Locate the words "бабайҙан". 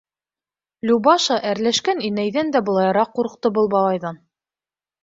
3.79-4.21